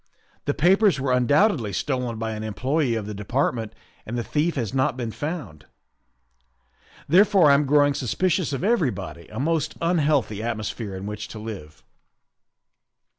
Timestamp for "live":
11.37-11.83